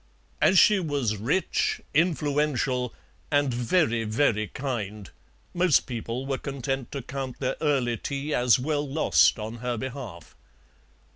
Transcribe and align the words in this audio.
As 0.41 0.57
she 0.57 0.79
was 0.79 1.17
rich, 1.17 1.79
influential, 1.93 2.91
and 3.29 3.53
very, 3.53 4.03
very 4.03 4.47
kind, 4.47 5.11
most 5.53 5.81
people 5.85 6.25
were 6.25 6.39
content 6.39 6.91
to 6.93 7.03
count 7.03 7.39
their 7.39 7.55
early 7.61 7.97
tea 7.97 8.33
as 8.33 8.57
well 8.57 8.87
lost 8.89 9.37
on 9.37 9.57
her 9.57 9.77
behalf. 9.77 10.35